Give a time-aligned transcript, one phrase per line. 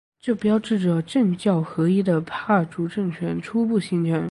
[0.19, 4.19] 这标志着政教合一的帕竹政权初步形成。